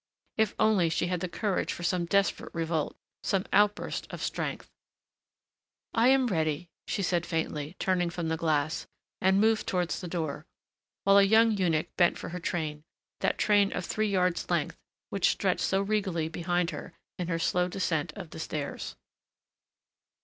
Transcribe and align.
If 0.35 0.55
only 0.57 0.89
she 0.89 1.05
had 1.09 1.19
the 1.19 1.29
courage 1.29 1.71
for 1.71 1.83
some 1.83 2.05
desperate 2.07 2.55
revolt, 2.55 2.95
some 3.21 3.45
outburst 3.53 4.07
of 4.11 4.23
strength 4.23 4.67
"I 5.93 6.07
am 6.07 6.25
ready," 6.25 6.69
she 6.87 7.03
said 7.03 7.23
faintly, 7.23 7.75
turning 7.77 8.09
from 8.09 8.27
the 8.27 8.35
glass, 8.35 8.87
and 9.21 9.39
moved 9.39 9.67
towards 9.67 10.01
the 10.01 10.07
door, 10.07 10.47
while 11.03 11.19
a 11.19 11.21
young 11.21 11.51
eunuch 11.51 11.95
bent 11.97 12.17
for 12.17 12.29
her 12.29 12.39
train, 12.39 12.83
that 13.19 13.37
train 13.37 13.71
of 13.73 13.85
three 13.85 14.09
yards 14.09 14.49
length, 14.49 14.79
which 15.11 15.29
stretched 15.29 15.61
so 15.61 15.83
regally 15.83 16.27
behind 16.27 16.71
her 16.71 16.93
in 17.19 17.27
her 17.27 17.37
slow 17.37 17.67
descent 17.67 18.11
of 18.15 18.31
the 18.31 18.39
stairs. 18.39 18.95